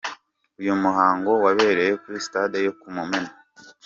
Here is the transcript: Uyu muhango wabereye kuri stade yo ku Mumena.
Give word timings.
Uyu 0.59 0.73
muhango 0.83 1.31
wabereye 1.43 1.91
kuri 2.01 2.17
stade 2.25 2.57
yo 2.65 2.71
ku 2.79 2.87
Mumena. 2.95 3.31